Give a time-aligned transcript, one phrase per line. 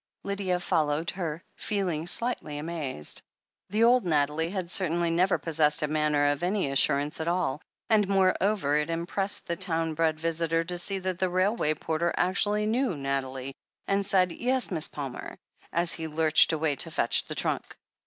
[0.23, 3.21] Lydia followed her, feeling slightly amazed.
[3.69, 8.07] The old Nathalie had certainly never possessed a manner of any assurance at all, and
[8.07, 12.97] moreover it impressed the town bred visitor to see that the railway porter actually knew
[12.97, 13.53] Nathalie,
[13.87, 15.37] and said "Yes, Miss Palmer,"
[15.71, 17.77] as he lurched away to fetch the trunk.